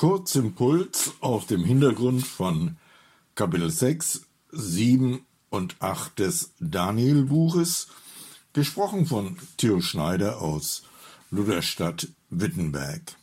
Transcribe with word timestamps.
Kurzimpuls 0.00 1.12
auf 1.20 1.46
dem 1.46 1.62
Hintergrund 1.62 2.26
von 2.26 2.78
Kapitel 3.34 3.70
6, 3.70 4.22
7 4.50 5.26
und 5.50 5.76
8 5.80 6.18
des 6.18 6.52
Daniel-Buches, 6.58 7.88
gesprochen 8.54 9.04
von 9.04 9.36
Theo 9.58 9.82
Schneider 9.82 10.40
aus 10.40 10.84
Lutherstadt 11.30 12.08
Wittenberg. 12.30 13.14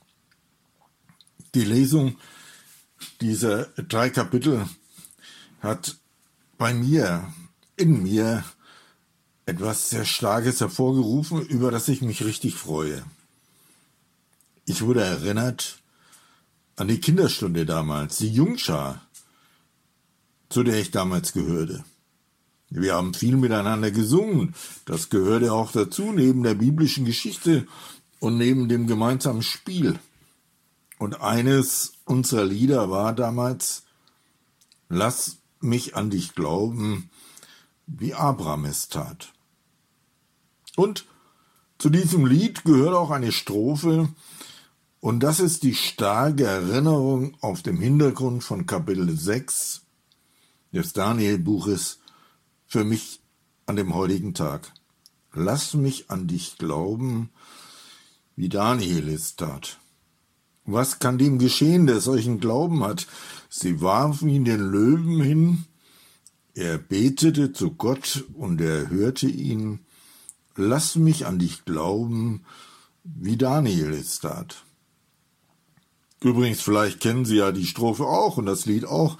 Die 1.55 1.63
Lesung 1.63 2.15
dieser 3.21 3.65
drei 3.89 4.11
Kapitel 4.11 4.69
hat 5.61 5.97
bei 6.59 6.75
mir, 6.75 7.33
in 7.75 8.03
mir, 8.03 8.43
etwas 9.47 9.89
sehr 9.89 10.05
Starkes 10.05 10.61
hervorgerufen, 10.61 11.41
über 11.41 11.71
das 11.71 11.87
ich 11.87 12.03
mich 12.03 12.23
richtig 12.23 12.53
freue. 12.53 13.03
Ich 14.67 14.83
wurde 14.83 15.03
erinnert 15.03 15.81
an 16.77 16.87
die 16.87 17.01
Kinderstunde 17.01 17.65
damals, 17.65 18.17
die 18.17 18.31
Jungschar, 18.31 19.01
zu 20.49 20.63
der 20.63 20.79
ich 20.79 20.91
damals 20.91 21.33
gehörte. 21.33 21.83
Wir 22.69 22.95
haben 22.95 23.13
viel 23.13 23.35
miteinander 23.35 23.91
gesungen, 23.91 24.55
das 24.85 25.09
gehörte 25.09 25.51
auch 25.51 25.71
dazu, 25.71 26.11
neben 26.13 26.43
der 26.43 26.55
biblischen 26.55 27.05
Geschichte 27.05 27.67
und 28.19 28.37
neben 28.37 28.69
dem 28.69 28.87
gemeinsamen 28.87 29.41
Spiel. 29.41 29.99
Und 30.97 31.21
eines 31.21 31.93
unserer 32.05 32.45
Lieder 32.45 32.89
war 32.89 33.13
damals, 33.13 33.83
Lass 34.89 35.39
mich 35.59 35.95
an 35.95 36.09
dich 36.09 36.33
glauben, 36.33 37.09
wie 37.87 38.13
Abraham 38.13 38.65
es 38.65 38.87
tat. 38.87 39.33
Und 40.75 41.05
zu 41.77 41.89
diesem 41.89 42.25
Lied 42.25 42.63
gehört 42.63 42.93
auch 42.93 43.11
eine 43.11 43.31
Strophe, 43.31 44.09
und 44.99 45.21
das 45.21 45.39
ist 45.39 45.63
die 45.63 45.75
starke 45.75 46.45
Erinnerung 46.45 47.37
auf 47.41 47.61
dem 47.61 47.79
Hintergrund 47.79 48.43
von 48.43 48.65
Kapitel 48.65 49.17
6 49.17 49.81
des 50.71 50.93
Daniel-Buches 50.93 51.99
für 52.65 52.83
mich 52.83 53.21
an 53.65 53.75
dem 53.75 53.93
heutigen 53.93 54.33
Tag. 54.33 54.71
Lass 55.33 55.73
mich 55.73 56.09
an 56.09 56.27
dich 56.27 56.57
glauben, 56.57 57.29
wie 58.35 58.49
Daniel 58.49 59.09
es 59.09 59.35
tat. 59.35 59.79
Was 60.65 60.99
kann 60.99 61.17
dem 61.17 61.39
geschehen, 61.39 61.87
der 61.87 62.01
solchen 62.01 62.39
Glauben 62.39 62.83
hat? 62.83 63.07
Sie 63.49 63.81
warfen 63.81 64.29
ihn 64.29 64.45
den 64.45 64.59
Löwen 64.59 65.21
hin, 65.21 65.65
er 66.53 66.77
betete 66.77 67.53
zu 67.53 67.71
Gott 67.71 68.25
und 68.33 68.59
er 68.61 68.89
hörte 68.89 69.27
ihn, 69.27 69.79
Lass 70.55 70.95
mich 70.95 71.27
an 71.27 71.37
dich 71.37 71.65
glauben, 71.65 72.43
wie 73.03 73.37
Daniel 73.37 73.93
es 73.93 74.19
tat. 74.19 74.65
Übrigens, 76.21 76.61
vielleicht 76.61 76.99
kennen 76.99 77.25
Sie 77.25 77.37
ja 77.37 77.51
die 77.51 77.65
Strophe 77.65 78.05
auch 78.05 78.37
und 78.37 78.45
das 78.45 78.65
Lied 78.65 78.85
auch. 78.85 79.17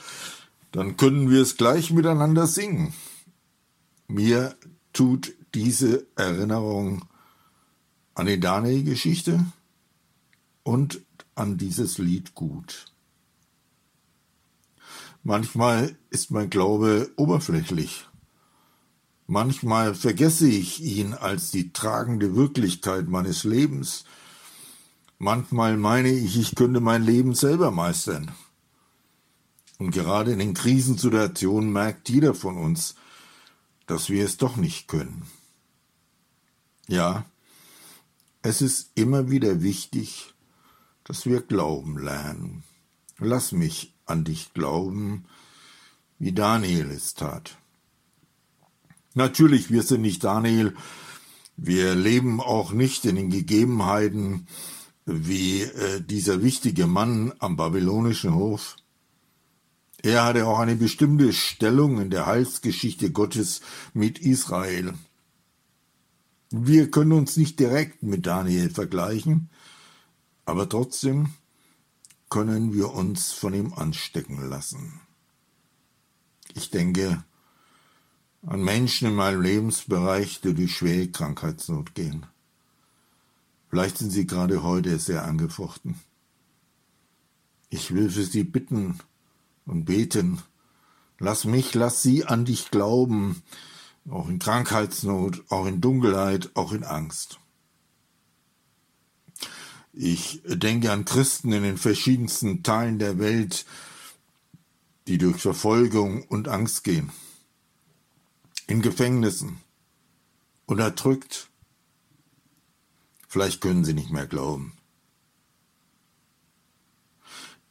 Dann 0.72 0.98
können 0.98 1.30
wir 1.30 1.42
es 1.42 1.58
gleich 1.58 1.92
miteinander 1.92 2.48
singen. 2.48 2.94
Mir 4.08 4.56
tut 4.94 5.34
diese 5.54 6.08
Erinnerung 6.16 7.06
an 8.16 8.26
die 8.26 8.40
Daniel-Geschichte 8.40 9.46
und 10.64 11.02
an 11.36 11.58
dieses 11.58 11.98
Lied 11.98 12.34
gut. 12.34 12.86
Manchmal 15.24 15.96
ist 16.10 16.32
mein 16.32 16.50
Glaube 16.50 17.12
oberflächlich. 17.16 18.06
Manchmal 19.28 19.94
vergesse 19.94 20.48
ich 20.48 20.82
ihn 20.82 21.14
als 21.14 21.52
die 21.52 21.74
tragende 21.74 22.36
Wirklichkeit 22.36 23.10
meines 23.10 23.44
Lebens. 23.44 24.06
Manchmal 25.20 25.78
meine 25.78 26.10
ich, 26.10 26.38
ich 26.38 26.56
könnte 26.56 26.80
mein 26.80 27.04
Leben 27.04 27.34
selber 27.34 27.72
meistern. 27.72 28.32
Und 29.80 29.92
gerade 29.92 30.32
in 30.32 30.40
den 30.40 30.54
Krisensituationen 30.54 31.72
merkt 31.72 32.10
jeder 32.10 32.34
von 32.34 32.58
uns, 32.58 32.96
dass 33.88 34.10
wir 34.10 34.26
es 34.26 34.38
doch 34.38 34.58
nicht 34.58 34.88
können. 34.88 35.28
Ja, 36.88 37.26
es 38.42 38.62
ist 38.62 38.92
immer 38.96 39.30
wieder 39.30 39.62
wichtig, 39.62 40.34
dass 41.04 41.26
wir 41.26 41.42
glauben 41.42 41.98
lernen. 41.98 42.64
Lass 43.18 43.52
mich 43.52 43.94
an 44.06 44.24
dich 44.24 44.54
glauben, 44.54 45.26
wie 46.20 46.32
Daniel 46.32 46.92
es 46.92 47.14
tat. 47.14 47.58
Natürlich, 49.16 49.72
wir 49.72 49.84
sind 49.84 50.02
nicht 50.02 50.24
Daniel, 50.24 50.76
wir 51.56 51.96
leben 51.96 52.40
auch 52.40 52.72
nicht 52.72 53.06
in 53.06 53.16
den 53.16 53.32
Gegebenheiten 53.32 54.48
wie 55.08 55.62
äh, 55.62 56.02
dieser 56.02 56.44
wichtige 56.44 56.86
Mann 56.86 57.34
am 57.40 57.56
babylonischen 57.56 58.36
Hof. 58.36 58.76
Er 60.04 60.26
hatte 60.26 60.46
auch 60.46 60.60
eine 60.60 60.76
bestimmte 60.76 61.34
Stellung 61.34 62.00
in 62.00 62.10
der 62.10 62.26
Heilsgeschichte 62.26 63.12
Gottes 63.12 63.62
mit 63.94 64.20
Israel. 64.20 64.94
Wir 66.52 66.92
können 66.92 67.14
uns 67.14 67.38
nicht 67.38 67.60
direkt 67.60 68.04
mit 68.04 68.28
Daniel 68.28 68.70
vergleichen, 68.70 69.50
aber 70.46 70.70
trotzdem 70.70 71.30
können 72.30 72.74
wir 72.74 72.94
uns 72.94 73.32
von 73.32 73.54
ihm 73.54 73.74
anstecken 73.74 74.50
lassen. 74.50 75.00
Ich 76.54 76.70
denke 76.70 77.24
an 78.46 78.62
Menschen 78.62 79.08
in 79.08 79.16
meinem 79.16 79.42
Lebensbereich, 79.42 80.42
die 80.42 80.54
durch 80.54 80.76
schwere 80.76 81.08
Krankheitsnot 81.08 81.96
gehen. 81.96 82.26
Vielleicht 83.70 83.98
sind 83.98 84.12
sie 84.12 84.26
gerade 84.26 84.64
heute 84.64 84.98
sehr 85.00 85.26
angefochten. 85.26 86.00
Ich 87.70 87.94
will 87.94 88.10
für 88.10 88.24
sie 88.24 88.44
bitten 88.44 89.00
und 89.66 89.86
beten. 89.86 90.42
Lass 91.20 91.46
mich, 91.46 91.74
lass 91.74 92.02
sie 92.02 92.26
an 92.26 92.46
dich 92.46 92.72
glauben, 92.72 93.44
auch 94.10 94.30
in 94.30 94.40
Krankheitsnot, 94.40 95.44
auch 95.50 95.66
in 95.66 95.82
Dunkelheit, 95.82 96.52
auch 96.54 96.72
in 96.72 96.84
Angst. 96.84 97.40
Ich 99.92 100.42
denke 100.46 100.92
an 100.92 101.06
Christen 101.06 101.52
in 101.52 101.64
den 101.64 101.78
verschiedensten 101.78 102.62
Teilen 102.62 103.00
der 103.00 103.18
Welt, 103.18 103.66
die 105.08 105.18
durch 105.18 105.42
Verfolgung 105.42 106.24
und 106.24 106.48
Angst 106.48 106.84
gehen, 106.84 107.12
in 108.68 108.82
Gefängnissen, 108.82 109.58
unterdrückt. 110.68 111.50
Vielleicht 113.38 113.62
können 113.62 113.86
sie 113.86 113.94
nicht 113.94 114.10
mehr 114.10 114.26
glauben. 114.26 114.74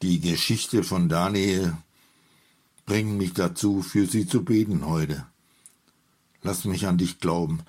Die 0.00 0.20
Geschichte 0.20 0.84
von 0.84 1.08
Daniel 1.08 1.76
bringt 2.84 3.18
mich 3.18 3.32
dazu, 3.32 3.82
für 3.82 4.06
sie 4.06 4.28
zu 4.28 4.44
beten 4.44 4.86
heute. 4.86 5.26
Lass 6.42 6.66
mich 6.66 6.86
an 6.86 6.98
dich 6.98 7.18
glauben. 7.18 7.64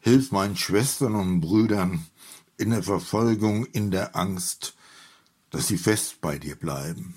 Hilf 0.00 0.32
meinen 0.32 0.56
Schwestern 0.56 1.14
und 1.14 1.40
Brüdern, 1.40 2.04
in 2.56 2.70
der 2.70 2.82
Verfolgung, 2.82 3.64
in 3.66 3.92
der 3.92 4.16
Angst, 4.16 4.74
dass 5.50 5.68
sie 5.68 5.78
fest 5.78 6.20
bei 6.20 6.40
dir 6.40 6.56
bleiben. 6.56 7.14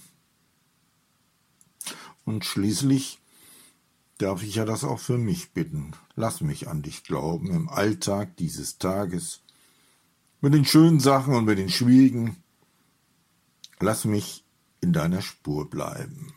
Und 2.24 2.46
schließlich 2.46 3.18
darf 4.20 4.44
ich 4.44 4.54
ja 4.54 4.66
das 4.66 4.84
auch 4.84 5.00
für 5.00 5.18
mich 5.18 5.54
bitten. 5.54 5.94
Lass 6.16 6.42
mich 6.42 6.68
an 6.68 6.84
dich 6.84 7.04
glauben 7.04 7.50
im 7.50 7.68
Alltag 7.68 8.38
dieses 8.38 8.78
Tages, 8.78 9.42
mit 10.42 10.54
den 10.54 10.66
schönen 10.66 11.00
Sachen 11.00 11.34
und 11.34 11.46
mit 11.46 11.58
den 11.58 11.70
schwierigen. 11.70 12.38
Lass 13.80 14.06
mich 14.06 14.44
in 14.82 14.94
deiner 14.94 15.22
Spur 15.22 15.70
bleiben. 15.70 16.34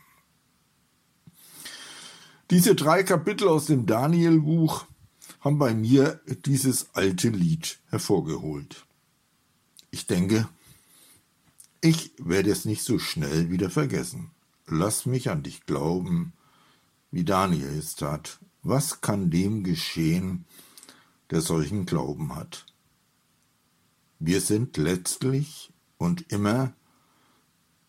Diese 2.49 2.75
drei 2.75 3.03
Kapitel 3.03 3.47
aus 3.47 3.65
dem 3.65 3.85
Daniel-Buch 3.85 4.85
haben 5.39 5.57
bei 5.57 5.73
mir 5.73 6.21
dieses 6.45 6.93
alte 6.93 7.29
Lied 7.29 7.79
hervorgeholt. 7.89 8.85
Ich 9.91 10.07
denke, 10.07 10.47
ich 11.81 12.11
werde 12.17 12.51
es 12.51 12.65
nicht 12.65 12.83
so 12.83 12.99
schnell 12.99 13.49
wieder 13.49 13.69
vergessen. 13.69 14.31
Lass 14.67 15.05
mich 15.05 15.29
an 15.29 15.43
dich 15.43 15.65
glauben, 15.65 16.33
wie 17.11 17.25
Daniel 17.25 17.77
es 17.77 17.95
tat. 17.95 18.39
Was 18.61 19.01
kann 19.01 19.29
dem 19.29 19.63
geschehen, 19.63 20.45
der 21.29 21.41
solchen 21.41 21.85
Glauben 21.85 22.35
hat? 22.35 22.65
Wir 24.25 24.39
sind 24.39 24.77
letztlich 24.77 25.73
und 25.97 26.31
immer 26.31 26.71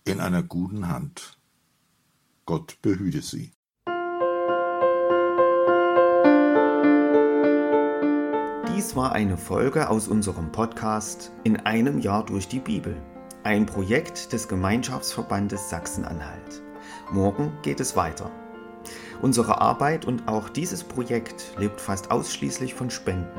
in 0.04 0.18
einer 0.18 0.42
guten 0.42 0.88
Hand. 0.88 1.38
Gott 2.44 2.82
behüte 2.82 3.22
sie. 3.22 3.52
Dies 8.66 8.96
war 8.96 9.12
eine 9.12 9.36
Folge 9.36 9.88
aus 9.88 10.08
unserem 10.08 10.50
Podcast 10.50 11.30
In 11.44 11.58
einem 11.58 12.00
Jahr 12.00 12.26
durch 12.26 12.48
die 12.48 12.58
Bibel, 12.58 13.00
ein 13.44 13.64
Projekt 13.64 14.32
des 14.32 14.48
Gemeinschaftsverbandes 14.48 15.70
Sachsen-Anhalt. 15.70 16.64
Morgen 17.12 17.52
geht 17.62 17.78
es 17.78 17.94
weiter. 17.94 18.32
Unsere 19.22 19.60
Arbeit 19.60 20.04
und 20.04 20.26
auch 20.26 20.48
dieses 20.48 20.82
Projekt 20.82 21.54
lebt 21.58 21.80
fast 21.80 22.10
ausschließlich 22.10 22.74
von 22.74 22.90
Spenden. 22.90 23.38